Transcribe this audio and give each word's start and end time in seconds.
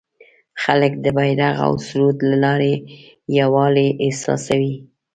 خلک 0.63 0.91
د 1.03 1.05
بیرغ 1.17 1.55
او 1.65 1.73
سرود 1.85 2.17
له 2.29 2.37
لارې 2.43 2.73
یووالی 3.39 3.87
احساسوي. 4.05 4.75